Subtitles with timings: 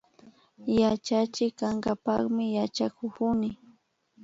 [0.79, 3.49] Yachachik kankapakmi yachakukuni